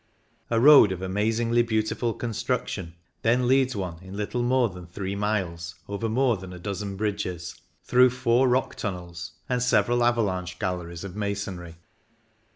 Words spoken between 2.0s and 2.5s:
con